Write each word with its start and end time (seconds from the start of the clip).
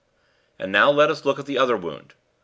And 0.57 0.71
now 0.71 0.89
let 0.89 1.11
us 1.11 1.25
look 1.25 1.37
at 1.37 1.45
the 1.45 1.59
other 1.59 1.77
wound. 1.77 2.15